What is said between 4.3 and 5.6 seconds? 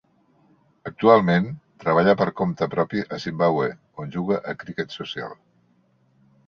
a criquet social.